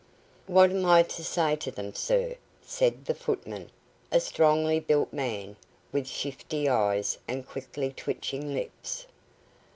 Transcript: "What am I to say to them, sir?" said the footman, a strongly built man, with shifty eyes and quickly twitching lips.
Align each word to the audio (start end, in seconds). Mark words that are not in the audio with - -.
"What 0.47 0.71
am 0.71 0.83
I 0.83 1.03
to 1.03 1.23
say 1.23 1.55
to 1.57 1.69
them, 1.69 1.93
sir?" 1.93 2.35
said 2.63 3.05
the 3.05 3.13
footman, 3.13 3.69
a 4.11 4.19
strongly 4.19 4.79
built 4.79 5.13
man, 5.13 5.57
with 5.91 6.07
shifty 6.07 6.67
eyes 6.67 7.19
and 7.27 7.47
quickly 7.47 7.91
twitching 7.91 8.51
lips. 8.55 9.05